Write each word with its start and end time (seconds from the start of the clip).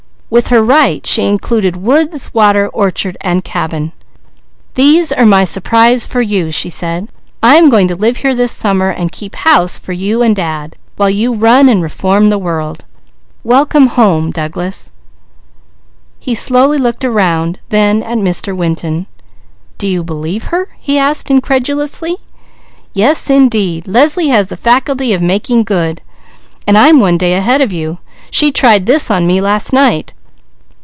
With 0.31 0.47
her 0.47 0.63
right 0.63 1.05
she 1.05 1.25
included 1.25 1.75
woods, 1.75 2.33
water, 2.33 2.69
orchard 2.69 3.17
and 3.19 3.43
cabin. 3.43 3.91
"These 4.75 5.11
are 5.11 5.25
my 5.25 5.43
surprise 5.43 6.05
for 6.05 6.21
you," 6.21 6.51
she 6.51 6.69
said. 6.69 7.09
"I 7.43 7.57
am 7.57 7.69
going 7.69 7.89
to 7.89 7.97
live 7.97 8.15
here 8.15 8.33
this 8.33 8.53
summer, 8.53 8.89
and 8.91 9.11
keep 9.11 9.35
house 9.35 9.77
for 9.77 9.91
you 9.91 10.21
and 10.21 10.33
Dad 10.33 10.77
while 10.95 11.09
you 11.09 11.33
run 11.35 11.67
and 11.67 11.83
reform 11.83 12.29
the 12.29 12.37
world. 12.39 12.85
Welcome 13.43 13.87
home, 13.87 14.31
Douglas!" 14.31 14.91
He 16.17 16.33
slowly 16.33 16.77
looked 16.77 17.03
around, 17.03 17.59
then 17.67 18.01
at 18.01 18.17
Mr. 18.17 18.55
Winton. 18.55 19.07
"Do 19.77 19.85
you 19.85 20.01
believe 20.01 20.45
her?" 20.45 20.69
he 20.79 20.97
asked 20.97 21.29
incredulously. 21.29 22.15
"Yes 22.93 23.29
indeed! 23.29 23.85
Leslie 23.85 24.29
has 24.29 24.47
the 24.47 24.55
faculty 24.55 25.11
of 25.11 25.21
making 25.21 25.63
good. 25.65 26.01
And 26.65 26.77
I'm 26.77 27.01
one 27.01 27.17
day 27.17 27.33
ahead 27.33 27.59
of 27.59 27.73
you. 27.73 27.97
She 28.29 28.53
tried 28.53 28.85
this 28.85 29.11
on 29.11 29.27
me 29.27 29.41
last 29.41 29.73
night. 29.73 30.13